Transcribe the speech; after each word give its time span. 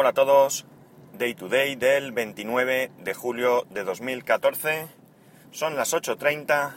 Hola 0.00 0.10
a 0.10 0.14
todos, 0.14 0.64
Day 1.14 1.34
to 1.34 1.48
Day 1.48 1.74
del 1.74 2.12
29 2.12 2.92
de 3.00 3.14
julio 3.14 3.66
de 3.70 3.82
2014. 3.82 4.86
Son 5.50 5.74
las 5.74 5.92
8.30 5.92 6.76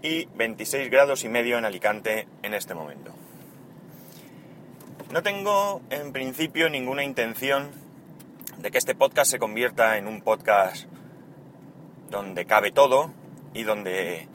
y 0.00 0.26
26 0.26 0.88
grados 0.88 1.24
y 1.24 1.28
medio 1.28 1.58
en 1.58 1.64
Alicante 1.64 2.28
en 2.44 2.54
este 2.54 2.74
momento. 2.74 3.12
No 5.10 5.24
tengo 5.24 5.82
en 5.90 6.12
principio 6.12 6.70
ninguna 6.70 7.02
intención 7.02 7.72
de 8.58 8.70
que 8.70 8.78
este 8.78 8.94
podcast 8.94 9.32
se 9.32 9.40
convierta 9.40 9.98
en 9.98 10.06
un 10.06 10.20
podcast 10.20 10.86
donde 12.10 12.46
cabe 12.46 12.70
todo 12.70 13.12
y 13.54 13.64
donde 13.64 14.28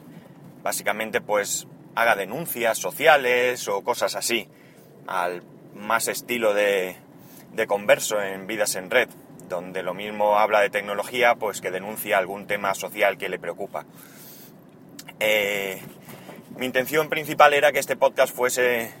básicamente 0.62 1.22
pues 1.22 1.66
haga 1.94 2.14
denuncias 2.14 2.76
sociales 2.76 3.68
o 3.68 3.82
cosas 3.82 4.16
así, 4.16 4.48
al 5.06 5.42
más 5.74 6.08
estilo 6.08 6.52
de, 6.52 7.07
de 7.52 7.66
converso 7.66 8.20
en 8.20 8.46
Vidas 8.46 8.76
en 8.76 8.90
Red, 8.90 9.08
donde 9.48 9.82
lo 9.82 9.94
mismo 9.94 10.38
habla 10.38 10.60
de 10.60 10.70
tecnología 10.70 11.34
pues 11.34 11.60
que 11.60 11.70
denuncia 11.70 12.18
algún 12.18 12.46
tema 12.46 12.74
social 12.74 13.18
que 13.18 13.28
le 13.28 13.38
preocupa. 13.38 13.84
Eh, 15.20 15.80
mi 16.56 16.66
intención 16.66 17.08
principal 17.08 17.54
era 17.54 17.72
que 17.72 17.78
este 17.78 17.96
podcast 17.96 18.34
fuese 18.34 18.92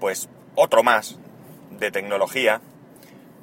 pues 0.00 0.28
otro 0.54 0.82
más 0.82 1.18
de 1.70 1.90
tecnología, 1.90 2.60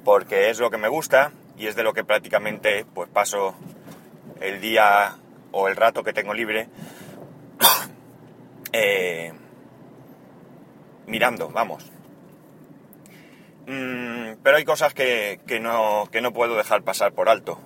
porque 0.04 0.50
es 0.50 0.58
lo 0.58 0.70
que 0.70 0.78
me 0.78 0.88
gusta 0.88 1.32
y 1.56 1.66
es 1.66 1.76
de 1.76 1.82
lo 1.82 1.92
que 1.92 2.04
prácticamente 2.04 2.84
pues 2.94 3.08
paso 3.08 3.54
el 4.40 4.60
día 4.60 5.16
o 5.52 5.68
el 5.68 5.76
rato 5.76 6.02
que 6.02 6.12
tengo 6.12 6.34
libre 6.34 6.68
eh, 8.72 9.32
mirando, 11.06 11.48
vamos. 11.50 11.93
Mm, 13.66 14.36
pero 14.42 14.56
hay 14.56 14.64
cosas 14.64 14.94
que, 14.94 15.40
que, 15.46 15.60
no, 15.60 16.08
que 16.12 16.20
no 16.20 16.32
puedo 16.32 16.56
dejar 16.56 16.82
pasar 16.82 17.12
por 17.12 17.28
alto. 17.28 17.58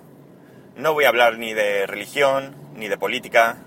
No 0.75 0.93
voy 0.93 1.05
a 1.05 1.09
hablar 1.09 1.37
ni 1.37 1.53
de 1.53 1.87
religión, 1.87 2.55
ni 2.75 2.87
de 2.87 2.97
política, 2.97 3.57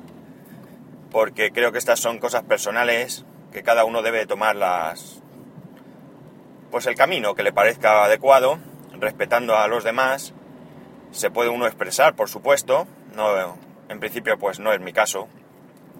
porque 1.10 1.52
creo 1.52 1.72
que 1.72 1.78
estas 1.78 2.00
son 2.00 2.18
cosas 2.18 2.42
personales 2.42 3.26
que 3.52 3.62
cada 3.62 3.84
uno 3.84 4.00
debe 4.02 4.26
tomar 4.26 4.56
las, 4.56 5.22
pues 6.70 6.86
el 6.86 6.94
camino 6.94 7.34
que 7.34 7.42
le 7.42 7.52
parezca 7.52 8.04
adecuado, 8.04 8.58
respetando 8.98 9.56
a 9.56 9.68
los 9.68 9.84
demás. 9.84 10.32
Se 11.10 11.30
puede 11.30 11.50
uno 11.50 11.66
expresar, 11.66 12.16
por 12.16 12.30
supuesto, 12.30 12.86
no, 13.14 13.58
en 13.90 14.00
principio 14.00 14.38
pues 14.38 14.58
no 14.58 14.72
es 14.72 14.80
mi 14.80 14.94
caso. 14.94 15.28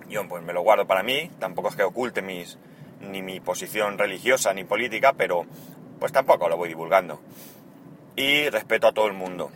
Yo 0.09 0.27
pues 0.27 0.43
me 0.43 0.55
lo 0.55 0.63
guardo 0.63 0.87
para 0.87 1.03
mí, 1.03 1.31
tampoco 1.39 1.69
es 1.69 1.77
que 1.77 1.83
oculte 1.83 2.23
mis, 2.23 2.59
ni 3.01 3.21
mi 3.21 3.39
posición 3.41 3.99
religiosa 3.99 4.55
ni 4.55 4.65
política, 4.65 5.13
pero 5.13 5.45
pues 6.03 6.11
tampoco 6.11 6.49
lo 6.49 6.57
voy 6.57 6.69
divulgando. 6.69 7.21
Y 8.17 8.49
respeto 8.49 8.89
a 8.89 8.93
todo 8.93 9.07
el 9.07 9.13
mundo. 9.13 9.53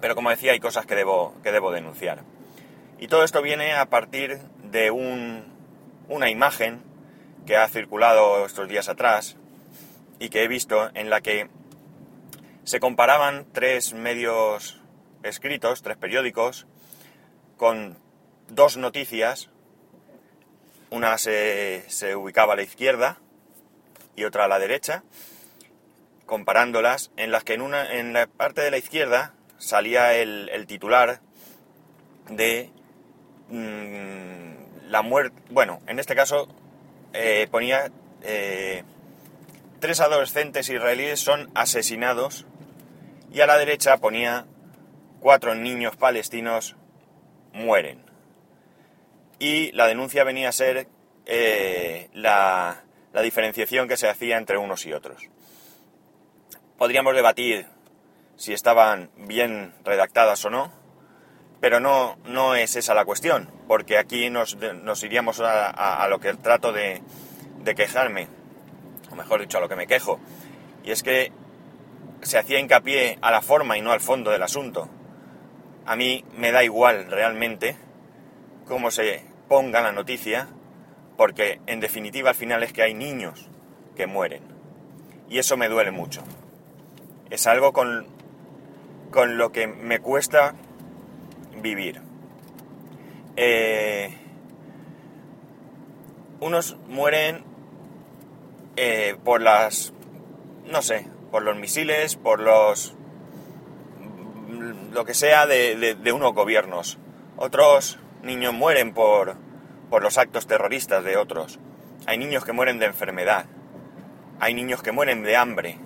Pero 0.00 0.16
como 0.16 0.30
decía, 0.30 0.50
hay 0.50 0.58
cosas 0.58 0.86
que 0.86 0.96
debo, 0.96 1.36
que 1.44 1.52
debo 1.52 1.70
denunciar. 1.70 2.24
Y 2.98 3.06
todo 3.06 3.22
esto 3.22 3.42
viene 3.42 3.74
a 3.74 3.86
partir 3.86 4.40
de 4.64 4.90
un, 4.90 5.44
una 6.08 6.30
imagen 6.30 6.82
que 7.46 7.56
ha 7.56 7.68
circulado 7.68 8.44
estos 8.44 8.66
días 8.66 8.88
atrás 8.88 9.36
y 10.18 10.30
que 10.30 10.42
he 10.42 10.48
visto 10.48 10.90
en 10.94 11.10
la 11.10 11.20
que 11.20 11.48
se 12.64 12.80
comparaban 12.80 13.46
tres 13.52 13.94
medios 13.94 14.80
escritos, 15.22 15.80
tres 15.82 15.96
periódicos, 15.96 16.66
con 17.56 18.00
dos 18.48 18.78
noticias. 18.78 19.48
Una 20.90 21.18
se, 21.18 21.84
se, 21.86 22.16
ubicaba 22.16 22.54
a 22.54 22.56
la 22.56 22.64
izquierda 22.64 23.20
y 24.16 24.24
otra 24.24 24.46
a 24.46 24.48
la 24.48 24.58
derecha, 24.58 25.04
comparándolas, 26.32 27.10
en 27.18 27.30
las 27.30 27.44
que 27.44 27.52
en, 27.52 27.60
una, 27.60 27.92
en 27.92 28.14
la 28.14 28.26
parte 28.26 28.62
de 28.62 28.70
la 28.70 28.78
izquierda 28.78 29.34
salía 29.58 30.14
el, 30.14 30.64
titular 30.66 31.20
de 32.30 32.70
mmm, 33.50 34.88
la 34.88 35.02
muerte, 35.02 35.36
bueno, 35.50 35.82
en 35.86 35.98
este 35.98 36.14
caso 36.14 36.48
eh, 37.12 37.48
ponía 37.50 37.92
eh, 38.22 38.82
tres 39.78 40.00
adolescentes 40.00 40.70
israelíes 40.70 41.20
son 41.20 41.50
asesinados 41.54 42.46
y 43.30 43.42
a 43.42 43.46
la 43.46 43.58
derecha 43.58 43.98
ponía 43.98 44.46
cuatro 45.20 45.54
niños 45.54 45.96
palestinos 45.96 46.76
mueren. 47.52 48.02
Y 49.38 49.70
la 49.72 49.86
denuncia 49.86 50.24
venía 50.24 50.48
a 50.48 50.52
ser 50.52 50.88
eh, 51.26 52.08
la 52.14 52.82
diferenciación 53.22 53.86
que 53.86 53.98
se 53.98 54.08
hacía 54.08 54.38
entre 54.38 54.56
unos 54.56 54.86
y 54.86 54.94
otros. 54.94 55.28
Podríamos 56.82 57.14
debatir 57.14 57.68
si 58.34 58.52
estaban 58.52 59.08
bien 59.16 59.72
redactadas 59.84 60.44
o 60.44 60.50
no, 60.50 60.72
pero 61.60 61.78
no, 61.78 62.16
no 62.24 62.56
es 62.56 62.74
esa 62.74 62.92
la 62.92 63.04
cuestión, 63.04 63.48
porque 63.68 63.98
aquí 63.98 64.30
nos, 64.30 64.56
nos 64.56 65.04
iríamos 65.04 65.38
a, 65.38 65.70
a, 65.70 66.02
a, 66.02 66.08
lo 66.08 66.18
que 66.18 66.34
trato 66.34 66.72
de, 66.72 67.00
de 67.62 67.74
quejarme 67.76 68.26
o 69.12 69.14
mejor 69.14 69.42
dicho, 69.42 69.58
a 69.58 69.60
lo 69.60 69.68
que 69.68 69.76
me 69.76 69.86
quejo, 69.86 70.18
y 70.82 70.90
es 70.90 71.04
que 71.04 71.30
se 72.22 72.36
hacía 72.36 72.58
hincapié 72.58 73.16
a 73.22 73.30
la 73.30 73.42
forma 73.42 73.78
y 73.78 73.80
no 73.80 73.92
al 73.92 74.00
fondo 74.00 74.32
del 74.32 74.42
asunto. 74.42 74.88
A 75.86 75.94
mí 75.94 76.24
me 76.36 76.50
da 76.50 76.64
igual 76.64 77.06
realmente 77.08 77.76
cómo 78.66 78.90
se 78.90 79.24
ponga 79.46 79.82
la 79.82 79.92
noticia, 79.92 80.48
porque 81.16 81.60
en 81.68 81.78
definitiva 81.78 82.30
al 82.30 82.34
final 82.34 82.64
es 82.64 82.72
que 82.72 82.82
hay 82.82 82.94
niños 82.94 83.48
que 83.94 84.08
mueren. 84.08 84.42
Y 85.28 85.38
eso 85.38 85.56
me 85.56 85.68
duele 85.68 85.92
mucho. 85.92 86.24
Es 87.32 87.46
algo 87.46 87.72
con, 87.72 88.06
con 89.10 89.38
lo 89.38 89.52
que 89.52 89.66
me 89.66 90.00
cuesta 90.00 90.54
vivir. 91.62 92.02
Eh, 93.36 94.14
unos 96.40 96.76
mueren 96.88 97.42
eh, 98.76 99.16
por 99.24 99.40
las, 99.40 99.94
no 100.70 100.82
sé, 100.82 101.08
por 101.30 101.42
los 101.42 101.56
misiles, 101.56 102.16
por 102.16 102.38
los, 102.38 102.94
lo 104.92 105.06
que 105.06 105.14
sea 105.14 105.46
de, 105.46 105.76
de, 105.76 105.94
de 105.94 106.12
unos 106.12 106.34
gobiernos. 106.34 106.98
Otros 107.38 107.98
niños 108.22 108.52
mueren 108.52 108.92
por, 108.92 109.36
por 109.88 110.02
los 110.02 110.18
actos 110.18 110.46
terroristas 110.46 111.02
de 111.02 111.16
otros. 111.16 111.58
Hay 112.04 112.18
niños 112.18 112.44
que 112.44 112.52
mueren 112.52 112.78
de 112.78 112.84
enfermedad. 112.84 113.46
Hay 114.38 114.52
niños 114.52 114.82
que 114.82 114.92
mueren 114.92 115.22
de 115.22 115.34
hambre. 115.34 115.78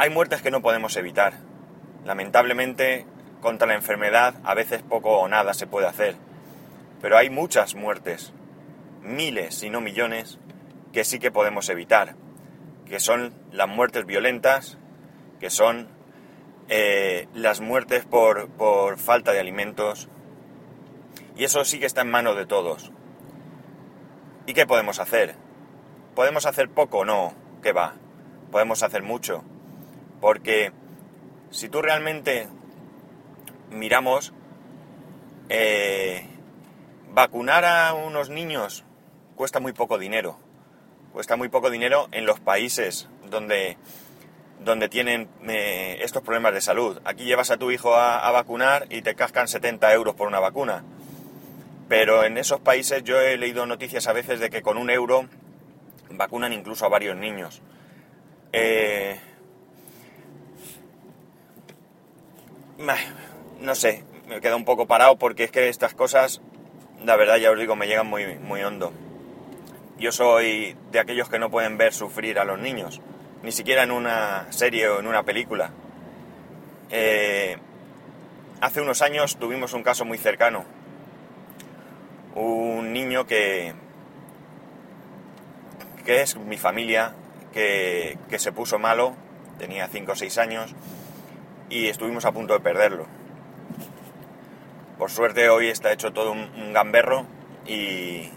Hay 0.00 0.10
muertes 0.10 0.42
que 0.42 0.52
no 0.52 0.62
podemos 0.62 0.96
evitar. 0.96 1.34
Lamentablemente, 2.04 3.04
contra 3.40 3.66
la 3.66 3.74
enfermedad 3.74 4.36
a 4.44 4.54
veces 4.54 4.80
poco 4.82 5.18
o 5.18 5.28
nada 5.28 5.54
se 5.54 5.66
puede 5.66 5.88
hacer. 5.88 6.14
Pero 7.02 7.16
hay 7.16 7.30
muchas 7.30 7.74
muertes, 7.74 8.32
miles, 9.02 9.56
si 9.56 9.70
no 9.70 9.80
millones, 9.80 10.38
que 10.92 11.02
sí 11.02 11.18
que 11.18 11.32
podemos 11.32 11.68
evitar, 11.68 12.14
que 12.86 13.00
son 13.00 13.34
las 13.50 13.66
muertes 13.68 14.06
violentas, 14.06 14.78
que 15.40 15.50
son 15.50 15.88
eh, 16.68 17.26
las 17.34 17.60
muertes 17.60 18.04
por, 18.04 18.48
por 18.50 18.98
falta 18.98 19.32
de 19.32 19.40
alimentos, 19.40 20.08
y 21.36 21.42
eso 21.42 21.64
sí 21.64 21.80
que 21.80 21.86
está 21.86 22.02
en 22.02 22.10
manos 22.10 22.36
de 22.36 22.46
todos. 22.46 22.92
¿Y 24.46 24.54
qué 24.54 24.64
podemos 24.64 25.00
hacer? 25.00 25.34
¿Podemos 26.14 26.46
hacer 26.46 26.70
poco? 26.70 27.04
No, 27.04 27.34
¿qué 27.62 27.72
va? 27.72 27.94
Podemos 28.52 28.82
hacer 28.82 29.02
mucho. 29.02 29.44
Porque 30.20 30.72
si 31.50 31.68
tú 31.68 31.82
realmente 31.82 32.48
miramos, 33.70 34.32
eh, 35.48 36.26
vacunar 37.12 37.64
a 37.64 37.94
unos 37.94 38.28
niños 38.30 38.84
cuesta 39.36 39.60
muy 39.60 39.72
poco 39.72 39.98
dinero 39.98 40.38
cuesta 41.12 41.36
muy 41.36 41.48
poco 41.48 41.70
dinero 41.70 42.08
en 42.12 42.26
los 42.26 42.40
países 42.40 43.08
donde, 43.28 43.76
donde 44.64 44.88
tienen 44.88 45.28
eh, 45.48 45.98
estos 46.02 46.22
problemas 46.22 46.54
de 46.54 46.60
salud. 46.60 47.00
Aquí 47.04 47.24
llevas 47.24 47.50
a 47.50 47.56
tu 47.56 47.70
hijo 47.70 47.94
a, 47.94 48.30
vacunar 48.30 48.86
y 48.90 49.02
te 49.02 49.14
cascan 49.14 49.48
70 49.48 49.92
euros 49.94 50.14
por 50.14 50.28
una 50.28 50.40
vacuna. 50.40 50.84
Pero 51.88 52.24
en 52.24 52.36
esos 52.38 52.60
países 52.60 53.02
yo 53.02 53.18
he 53.20 53.36
leído 53.36 53.66
noticias 53.66 54.06
a 54.06 54.12
veces 54.12 54.40
de 54.40 54.50
que 54.50 54.62
con 54.62 54.76
un 54.76 54.90
euro 54.90 55.26
vacunan 56.10 56.52
incluso 56.52 56.84
a 56.84 56.88
varios 56.88 57.16
niños. 57.16 57.62
Eh, 58.52 59.18
no 63.60 63.74
sé, 63.74 64.04
me 64.28 64.40
queda 64.40 64.56
un 64.56 64.64
poco 64.64 64.86
parado 64.86 65.16
porque 65.16 65.44
es 65.44 65.50
que 65.50 65.68
estas 65.68 65.94
cosas, 65.94 66.40
la 67.04 67.16
verdad 67.16 67.36
ya 67.36 67.50
os 67.50 67.58
digo, 67.58 67.76
me 67.76 67.86
llegan 67.86 68.06
muy, 68.06 68.36
muy 68.36 68.62
hondo. 68.62 68.92
Yo 69.98 70.12
soy 70.12 70.76
de 70.92 71.00
aquellos 71.00 71.28
que 71.28 71.40
no 71.40 71.50
pueden 71.50 71.76
ver 71.76 71.92
sufrir 71.92 72.38
a 72.38 72.44
los 72.44 72.58
niños, 72.58 73.00
ni 73.42 73.50
siquiera 73.50 73.82
en 73.82 73.90
una 73.90 74.46
serie 74.50 74.88
o 74.88 75.00
en 75.00 75.06
una 75.08 75.24
película. 75.24 75.72
Eh, 76.90 77.56
hace 78.60 78.80
unos 78.80 79.02
años 79.02 79.38
tuvimos 79.38 79.72
un 79.72 79.82
caso 79.82 80.04
muy 80.04 80.18
cercano. 80.18 80.64
Un 82.36 82.92
niño 82.92 83.26
que, 83.26 83.74
que 86.04 86.22
es 86.22 86.36
mi 86.36 86.58
familia, 86.58 87.14
que, 87.52 88.18
que 88.30 88.38
se 88.38 88.52
puso 88.52 88.78
malo, 88.78 89.16
tenía 89.58 89.88
5 89.88 90.12
o 90.12 90.14
6 90.14 90.38
años, 90.38 90.74
y 91.70 91.88
estuvimos 91.88 92.24
a 92.24 92.32
punto 92.32 92.54
de 92.54 92.60
perderlo. 92.60 93.06
Por 94.98 95.10
suerte 95.10 95.48
hoy 95.48 95.68
está 95.68 95.92
hecho 95.92 96.12
todo 96.12 96.32
un, 96.32 96.72
gamberro 96.72 97.26
y, 97.66 98.30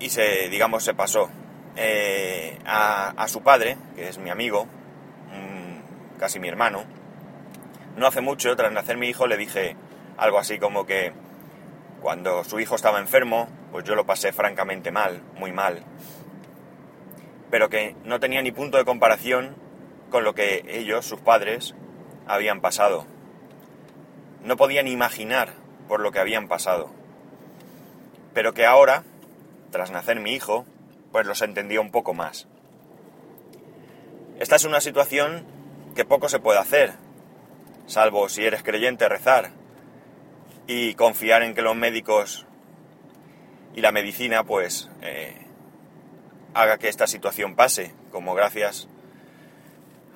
y 0.00 0.10
se, 0.10 0.48
digamos, 0.48 0.84
se 0.84 0.94
pasó. 0.94 1.30
Eh, 1.76 2.58
a, 2.66 3.26
su 3.28 3.42
padre, 3.42 3.78
que 3.96 4.08
es 4.08 4.18
mi 4.18 4.30
amigo, 4.30 4.66
casi 6.18 6.38
mi 6.38 6.48
hermano, 6.48 6.84
no 7.96 8.06
hace 8.06 8.20
mucho, 8.20 8.54
tras 8.56 8.72
nacer 8.72 8.96
mi 8.96 9.08
hijo, 9.08 9.26
le 9.26 9.36
dije 9.36 9.76
algo 10.16 10.38
así 10.38 10.58
como 10.58 10.86
que 10.86 11.12
cuando 12.00 12.44
su 12.44 12.60
hijo 12.60 12.76
estaba 12.76 12.98
enfermo, 12.98 13.48
pues 13.70 13.84
yo 13.84 13.94
lo 13.94 14.04
pasé 14.04 14.32
francamente 14.32 14.90
mal, 14.90 15.22
muy 15.36 15.52
mal, 15.52 15.82
pero 17.50 17.68
que 17.70 17.96
no 18.04 18.20
tenía 18.20 18.42
ni 18.42 18.52
punto 18.52 18.76
de 18.76 18.84
comparación 18.84 19.56
con 20.12 20.22
lo 20.22 20.34
que 20.34 20.64
ellos, 20.68 21.04
sus 21.04 21.20
padres, 21.20 21.74
habían 22.28 22.60
pasado 22.60 23.06
no 24.44 24.56
podían 24.56 24.88
imaginar 24.88 25.54
por 25.88 26.00
lo 26.00 26.10
que 26.10 26.18
habían 26.18 26.48
pasado. 26.48 26.90
Pero 28.34 28.54
que 28.54 28.66
ahora, 28.66 29.04
tras 29.70 29.90
nacer 29.90 30.20
mi 30.20 30.32
hijo, 30.32 30.66
pues 31.12 31.26
los 31.26 31.42
entendía 31.42 31.80
un 31.80 31.90
poco 31.90 32.14
más. 32.14 32.48
Esta 34.38 34.56
es 34.56 34.64
una 34.64 34.80
situación 34.80 35.46
que 35.94 36.04
poco 36.04 36.28
se 36.28 36.40
puede 36.40 36.58
hacer, 36.58 36.94
salvo 37.86 38.28
si 38.28 38.44
eres 38.44 38.62
creyente 38.62 39.08
rezar 39.08 39.50
y 40.66 40.94
confiar 40.94 41.42
en 41.42 41.54
que 41.54 41.62
los 41.62 41.76
médicos 41.76 42.46
y 43.74 43.80
la 43.82 43.92
medicina 43.92 44.44
pues 44.44 44.90
eh, 45.02 45.46
haga 46.54 46.78
que 46.78 46.88
esta 46.88 47.06
situación 47.06 47.54
pase, 47.54 47.94
como 48.10 48.34
gracias 48.34 48.88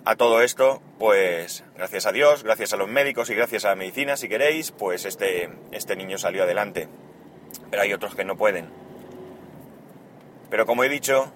a 0.06 0.14
todo 0.14 0.40
esto, 0.40 0.80
pues 1.00 1.64
gracias 1.74 2.06
a 2.06 2.12
Dios, 2.12 2.44
gracias 2.44 2.72
a 2.72 2.76
los 2.76 2.88
médicos 2.88 3.28
y 3.28 3.34
gracias 3.34 3.64
a 3.64 3.70
la 3.70 3.74
medicina, 3.74 4.16
si 4.16 4.28
queréis, 4.28 4.70
pues 4.70 5.04
este, 5.04 5.50
este 5.72 5.96
niño 5.96 6.16
salió 6.16 6.44
adelante. 6.44 6.88
Pero 7.70 7.82
hay 7.82 7.92
otros 7.92 8.14
que 8.14 8.24
no 8.24 8.36
pueden. 8.36 8.68
Pero 10.48 10.64
como 10.64 10.84
he 10.84 10.88
dicho, 10.88 11.32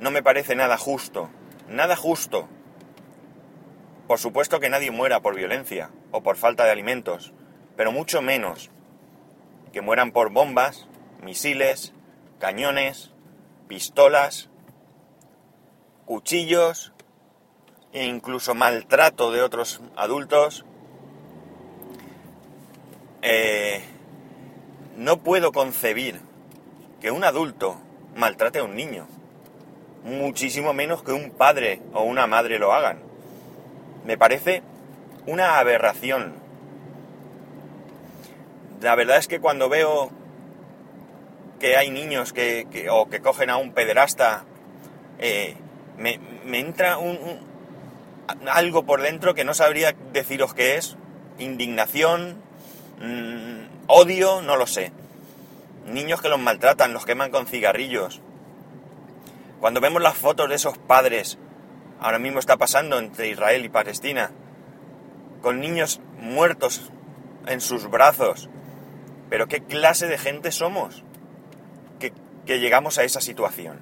no 0.00 0.10
me 0.10 0.22
parece 0.22 0.56
nada 0.56 0.78
justo, 0.78 1.28
nada 1.68 1.94
justo. 1.94 2.48
Por 4.06 4.18
supuesto 4.18 4.60
que 4.60 4.70
nadie 4.70 4.90
muera 4.90 5.20
por 5.20 5.36
violencia 5.36 5.90
o 6.10 6.22
por 6.22 6.36
falta 6.38 6.64
de 6.64 6.70
alimentos, 6.70 7.34
pero 7.76 7.92
mucho 7.92 8.22
menos 8.22 8.70
que 9.74 9.82
mueran 9.82 10.12
por 10.12 10.30
bombas, 10.30 10.88
misiles, 11.22 11.92
cañones, 12.38 13.12
pistolas, 13.68 14.48
cuchillos 16.06 16.94
e 17.92 18.04
incluso 18.04 18.54
maltrato 18.54 19.32
de 19.32 19.42
otros 19.42 19.80
adultos, 19.96 20.64
eh, 23.22 23.82
no 24.96 25.18
puedo 25.18 25.52
concebir 25.52 26.20
que 27.00 27.10
un 27.10 27.24
adulto 27.24 27.80
maltrate 28.16 28.58
a 28.58 28.64
un 28.64 28.74
niño, 28.74 29.06
muchísimo 30.04 30.72
menos 30.72 31.02
que 31.02 31.12
un 31.12 31.30
padre 31.30 31.80
o 31.92 32.02
una 32.02 32.26
madre 32.26 32.58
lo 32.58 32.72
hagan. 32.72 33.00
Me 34.04 34.16
parece 34.18 34.62
una 35.26 35.58
aberración. 35.58 36.34
La 38.80 38.94
verdad 38.94 39.18
es 39.18 39.28
que 39.28 39.40
cuando 39.40 39.68
veo 39.68 40.10
que 41.58 41.76
hay 41.76 41.90
niños 41.90 42.32
que, 42.32 42.88
o 42.90 43.08
que 43.08 43.20
cogen 43.20 43.50
a 43.50 43.56
un 43.56 43.72
pederasta, 43.72 44.44
eh, 45.18 45.56
me, 45.96 46.20
entra 46.58 46.98
un, 46.98 47.18
algo 48.50 48.84
por 48.84 49.02
dentro 49.02 49.34
que 49.34 49.44
no 49.44 49.54
sabría 49.54 49.94
deciros 50.12 50.54
qué 50.54 50.76
es. 50.76 50.96
Indignación, 51.38 52.36
mm, 53.00 53.86
odio, 53.86 54.42
no 54.42 54.56
lo 54.56 54.66
sé. 54.66 54.92
Niños 55.86 56.20
que 56.20 56.28
los 56.28 56.38
maltratan, 56.38 56.92
los 56.92 57.06
queman 57.06 57.30
con 57.30 57.46
cigarrillos. 57.46 58.20
Cuando 59.60 59.80
vemos 59.80 60.02
las 60.02 60.16
fotos 60.16 60.48
de 60.48 60.56
esos 60.56 60.78
padres, 60.78 61.38
ahora 62.00 62.18
mismo 62.18 62.38
está 62.38 62.56
pasando 62.56 62.98
entre 62.98 63.28
Israel 63.28 63.64
y 63.64 63.68
Palestina, 63.68 64.30
con 65.42 65.60
niños 65.60 66.00
muertos 66.18 66.90
en 67.46 67.60
sus 67.60 67.90
brazos. 67.90 68.48
Pero 69.30 69.48
¿qué 69.48 69.62
clase 69.62 70.06
de 70.06 70.18
gente 70.18 70.52
somos 70.52 71.02
que, 71.98 72.12
que 72.46 72.60
llegamos 72.60 72.98
a 72.98 73.04
esa 73.04 73.20
situación? 73.20 73.80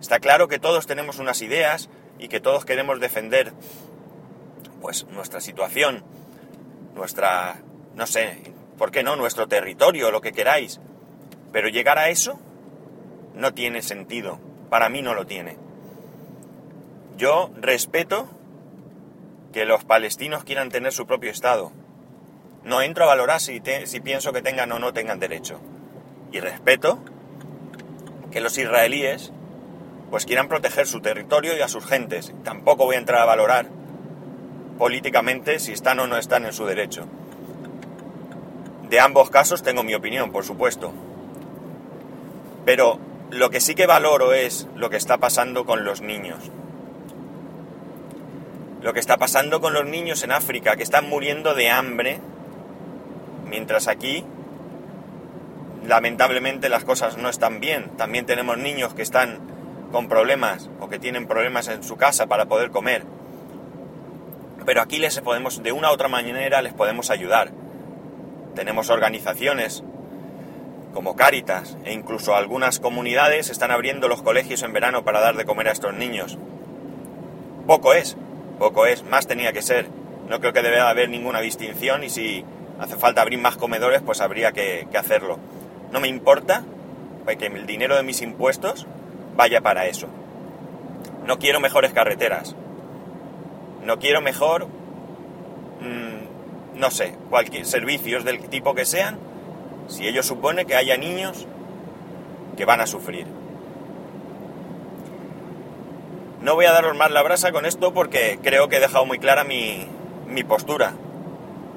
Está 0.00 0.20
claro 0.20 0.48
que 0.48 0.58
todos 0.58 0.86
tenemos 0.86 1.18
unas 1.18 1.40
ideas, 1.42 1.88
y 2.18 2.28
que 2.28 2.40
todos 2.40 2.64
queremos 2.64 3.00
defender 3.00 3.52
pues 4.80 5.06
nuestra 5.08 5.40
situación, 5.40 6.04
nuestra, 6.94 7.56
no 7.94 8.06
sé, 8.06 8.38
¿por 8.78 8.90
qué 8.90 9.02
no? 9.02 9.16
Nuestro 9.16 9.48
territorio, 9.48 10.10
lo 10.10 10.20
que 10.20 10.32
queráis. 10.32 10.80
Pero 11.52 11.68
llegar 11.68 11.98
a 11.98 12.08
eso 12.08 12.38
no 13.34 13.54
tiene 13.54 13.82
sentido. 13.82 14.38
Para 14.70 14.88
mí 14.88 15.02
no 15.02 15.14
lo 15.14 15.26
tiene. 15.26 15.56
Yo 17.16 17.50
respeto 17.56 18.28
que 19.52 19.64
los 19.64 19.84
palestinos 19.84 20.44
quieran 20.44 20.70
tener 20.70 20.92
su 20.92 21.06
propio 21.06 21.30
Estado. 21.30 21.72
No 22.62 22.82
entro 22.82 23.04
a 23.04 23.08
valorar 23.08 23.40
si, 23.40 23.62
si 23.84 24.00
pienso 24.00 24.32
que 24.32 24.42
tengan 24.42 24.70
o 24.72 24.78
no 24.78 24.92
tengan 24.92 25.18
derecho. 25.18 25.60
Y 26.32 26.40
respeto 26.40 26.98
que 28.30 28.40
los 28.40 28.58
israelíes 28.58 29.32
pues 30.10 30.26
quieran 30.26 30.48
proteger 30.48 30.86
su 30.86 31.00
territorio 31.00 31.56
y 31.56 31.60
a 31.60 31.68
sus 31.68 31.84
gentes. 31.84 32.32
Tampoco 32.44 32.84
voy 32.84 32.96
a 32.96 32.98
entrar 32.98 33.22
a 33.22 33.26
valorar 33.26 33.68
políticamente 34.78 35.58
si 35.58 35.72
están 35.72 35.98
o 36.00 36.06
no 36.06 36.16
están 36.16 36.44
en 36.44 36.52
su 36.52 36.66
derecho. 36.66 37.06
De 38.88 39.00
ambos 39.00 39.30
casos 39.30 39.62
tengo 39.62 39.82
mi 39.82 39.94
opinión, 39.94 40.30
por 40.30 40.44
supuesto. 40.44 40.92
Pero 42.64 42.98
lo 43.30 43.50
que 43.50 43.60
sí 43.60 43.74
que 43.74 43.86
valoro 43.86 44.32
es 44.32 44.68
lo 44.76 44.90
que 44.90 44.96
está 44.96 45.18
pasando 45.18 45.64
con 45.64 45.84
los 45.84 46.00
niños. 46.00 46.38
Lo 48.82 48.92
que 48.92 49.00
está 49.00 49.16
pasando 49.16 49.60
con 49.60 49.72
los 49.72 49.86
niños 49.86 50.22
en 50.22 50.30
África, 50.30 50.76
que 50.76 50.84
están 50.84 51.08
muriendo 51.08 51.54
de 51.54 51.70
hambre, 51.70 52.20
mientras 53.48 53.88
aquí, 53.88 54.24
lamentablemente, 55.84 56.68
las 56.68 56.84
cosas 56.84 57.16
no 57.16 57.28
están 57.28 57.58
bien. 57.58 57.90
También 57.96 58.26
tenemos 58.26 58.58
niños 58.58 58.94
que 58.94 59.02
están 59.02 59.55
con 59.92 60.08
problemas 60.08 60.70
o 60.80 60.88
que 60.88 60.98
tienen 60.98 61.26
problemas 61.26 61.68
en 61.68 61.82
su 61.82 61.96
casa 61.96 62.26
para 62.26 62.46
poder 62.46 62.70
comer. 62.70 63.04
Pero 64.64 64.82
aquí 64.82 64.98
les 64.98 65.20
podemos, 65.20 65.62
de 65.62 65.72
una 65.72 65.90
u 65.90 65.94
otra 65.94 66.08
manera, 66.08 66.60
les 66.60 66.74
podemos 66.74 67.10
ayudar. 67.10 67.52
Tenemos 68.54 68.90
organizaciones 68.90 69.84
como 70.92 71.14
Cáritas 71.14 71.76
e 71.84 71.92
incluso 71.92 72.34
algunas 72.34 72.80
comunidades 72.80 73.50
están 73.50 73.70
abriendo 73.70 74.08
los 74.08 74.22
colegios 74.22 74.62
en 74.62 74.72
verano 74.72 75.04
para 75.04 75.20
dar 75.20 75.36
de 75.36 75.44
comer 75.44 75.68
a 75.68 75.72
estos 75.72 75.94
niños. 75.94 76.38
Poco 77.66 77.92
es, 77.92 78.16
poco 78.58 78.86
es, 78.86 79.04
más 79.04 79.26
tenía 79.26 79.52
que 79.52 79.62
ser. 79.62 79.88
No 80.28 80.40
creo 80.40 80.52
que 80.52 80.62
debe 80.62 80.80
haber 80.80 81.10
ninguna 81.10 81.40
distinción 81.40 82.02
y 82.02 82.10
si 82.10 82.44
hace 82.80 82.96
falta 82.96 83.20
abrir 83.20 83.38
más 83.38 83.56
comedores, 83.56 84.02
pues 84.02 84.20
habría 84.20 84.52
que, 84.52 84.88
hacerlo. 84.96 85.38
No 85.92 86.00
me 86.00 86.08
importa 86.08 86.64
que 87.38 87.46
el 87.46 87.66
dinero 87.66 87.96
de 87.96 88.02
mis 88.02 88.22
impuestos 88.22 88.86
vaya 89.36 89.60
para 89.60 89.86
eso. 89.86 90.08
No 91.26 91.38
quiero 91.38 91.60
mejores 91.60 91.92
carreteras. 91.92 92.54
No 93.84 93.98
quiero 93.98 94.20
mejor, 94.20 94.66
mm, 94.66 96.78
no 96.78 96.90
sé, 96.90 97.14
cualquier 97.30 97.66
servicios 97.66 98.24
del 98.24 98.48
tipo 98.48 98.74
que 98.74 98.84
sean, 98.84 99.18
si 99.88 100.06
ello 100.06 100.22
supone 100.22 100.64
que 100.64 100.74
haya 100.74 100.96
niños 100.96 101.46
que 102.56 102.64
van 102.64 102.80
a 102.80 102.86
sufrir. 102.86 103.26
No 106.40 106.54
voy 106.54 106.66
a 106.66 106.72
daros 106.72 106.96
más 106.96 107.10
la 107.10 107.22
brasa 107.22 107.52
con 107.52 107.66
esto 107.66 107.92
porque 107.92 108.38
creo 108.42 108.68
que 108.68 108.76
he 108.76 108.80
dejado 108.80 109.04
muy 109.04 109.18
clara 109.18 109.44
mi, 109.44 109.86
mi 110.26 110.44
postura. 110.44 110.94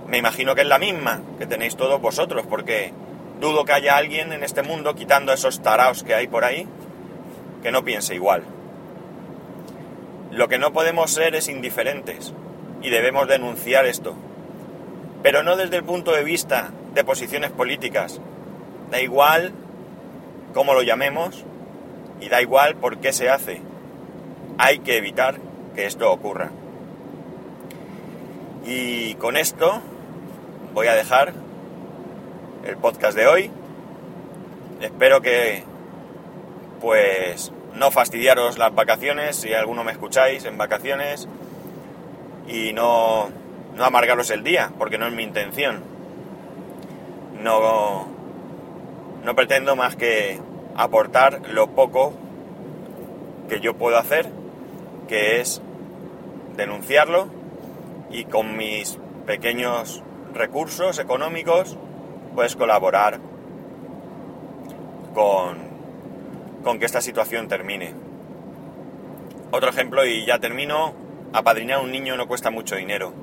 Me 0.07 0.17
imagino 0.17 0.55
que 0.55 0.61
es 0.61 0.67
la 0.67 0.79
misma 0.79 1.21
que 1.37 1.45
tenéis 1.45 1.75
todos 1.75 2.01
vosotros, 2.01 2.45
porque 2.47 2.93
dudo 3.39 3.65
que 3.65 3.73
haya 3.73 3.95
alguien 3.95 4.33
en 4.33 4.43
este 4.43 4.63
mundo, 4.63 4.95
quitando 4.95 5.33
esos 5.33 5.61
taraos 5.61 6.03
que 6.03 6.13
hay 6.13 6.27
por 6.27 6.43
ahí, 6.43 6.67
que 7.61 7.71
no 7.71 7.83
piense 7.83 8.15
igual. 8.15 8.43
Lo 10.31 10.47
que 10.47 10.59
no 10.59 10.71
podemos 10.73 11.11
ser 11.11 11.35
es 11.35 11.49
indiferentes 11.49 12.33
y 12.81 12.89
debemos 12.89 13.27
denunciar 13.27 13.85
esto. 13.85 14.15
Pero 15.23 15.43
no 15.43 15.55
desde 15.55 15.77
el 15.77 15.83
punto 15.83 16.11
de 16.11 16.23
vista 16.23 16.71
de 16.93 17.03
posiciones 17.03 17.51
políticas. 17.51 18.21
Da 18.91 19.01
igual 19.01 19.53
cómo 20.53 20.73
lo 20.73 20.81
llamemos 20.81 21.43
y 22.21 22.29
da 22.29 22.41
igual 22.41 22.75
por 22.75 22.97
qué 22.99 23.11
se 23.11 23.29
hace. 23.29 23.61
Hay 24.57 24.79
que 24.79 24.97
evitar 24.97 25.39
que 25.75 25.85
esto 25.85 26.11
ocurra. 26.11 26.51
Y 28.65 29.15
con 29.15 29.37
esto 29.37 29.81
voy 30.73 30.87
a 30.87 30.93
dejar 30.93 31.33
el 32.65 32.77
podcast 32.77 33.17
de 33.17 33.27
hoy. 33.27 33.51
Espero 34.81 35.21
que 35.21 35.63
pues 36.79 37.51
no 37.75 37.91
fastidiaros 37.91 38.57
las 38.57 38.73
vacaciones, 38.73 39.35
si 39.35 39.53
alguno 39.53 39.83
me 39.83 39.91
escucháis 39.91 40.45
en 40.45 40.57
vacaciones, 40.57 41.27
y 42.47 42.73
no, 42.73 43.29
no 43.75 43.85
amargaros 43.85 44.29
el 44.31 44.43
día, 44.43 44.71
porque 44.77 44.97
no 44.97 45.07
es 45.07 45.13
mi 45.13 45.23
intención. 45.23 45.83
No, 47.41 48.07
no 49.23 49.35
pretendo 49.35 49.75
más 49.75 49.95
que 49.95 50.39
aportar 50.75 51.41
lo 51.49 51.67
poco 51.67 52.13
que 53.47 53.59
yo 53.59 53.75
puedo 53.75 53.97
hacer, 53.97 54.29
que 55.07 55.39
es 55.39 55.61
denunciarlo 56.55 57.27
y 58.11 58.25
con 58.25 58.57
mis 58.57 58.97
pequeños 59.25 60.03
recursos 60.33 60.99
económicos 60.99 61.77
puedes 62.35 62.55
colaborar 62.55 63.19
con, 65.13 65.68
con 66.63 66.79
que 66.79 66.85
esta 66.85 67.01
situación 67.01 67.47
termine. 67.47 67.93
Otro 69.51 69.69
ejemplo, 69.69 70.05
y 70.05 70.25
ya 70.25 70.39
termino, 70.39 70.93
apadrinar 71.33 71.79
a 71.79 71.81
un 71.81 71.91
niño 71.91 72.15
no 72.17 72.27
cuesta 72.27 72.51
mucho 72.51 72.75
dinero. 72.75 73.13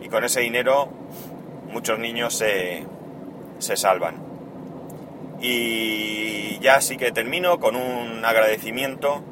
Y 0.00 0.08
con 0.08 0.24
ese 0.24 0.40
dinero 0.40 0.88
muchos 1.72 1.98
niños 1.98 2.34
se, 2.34 2.84
se 3.58 3.76
salvan. 3.76 4.16
Y 5.40 6.58
ya 6.60 6.80
sí 6.80 6.96
que 6.96 7.12
termino 7.12 7.58
con 7.58 7.76
un 7.76 8.24
agradecimiento 8.24 9.22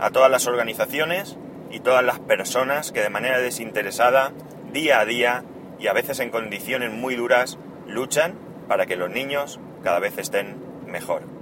a 0.00 0.10
todas 0.10 0.30
las 0.30 0.46
organizaciones 0.46 1.36
y 1.70 1.80
todas 1.80 2.04
las 2.04 2.18
personas 2.20 2.92
que 2.92 3.02
de 3.02 3.10
manera 3.10 3.38
desinteresada, 3.38 4.32
día 4.72 5.00
a 5.00 5.04
día 5.04 5.44
y 5.78 5.86
a 5.88 5.92
veces 5.92 6.20
en 6.20 6.30
condiciones 6.30 6.92
muy 6.92 7.14
duras, 7.16 7.58
luchan 7.86 8.34
para 8.68 8.86
que 8.86 8.96
los 8.96 9.10
niños 9.10 9.60
cada 9.82 9.98
vez 9.98 10.18
estén 10.18 10.56
mejor. 10.86 11.37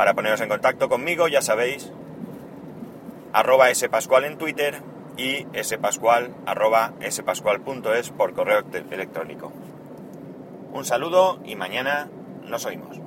Para 0.00 0.14
poneros 0.14 0.40
en 0.40 0.48
contacto 0.48 0.88
conmigo, 0.88 1.28
ya 1.28 1.42
sabéis, 1.42 1.92
arroba 3.34 3.66
spascual 3.74 4.24
en 4.24 4.38
Twitter 4.38 4.80
y 5.18 5.46
spascual 5.62 6.34
arroba 6.46 6.94
spascual.es 7.06 8.08
por 8.08 8.32
correo 8.32 8.64
electrónico. 8.90 9.52
Un 10.72 10.86
saludo 10.86 11.38
y 11.44 11.54
mañana 11.54 12.08
nos 12.46 12.64
oímos. 12.64 13.00